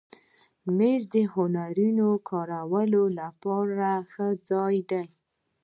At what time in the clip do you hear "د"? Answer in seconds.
1.13-1.15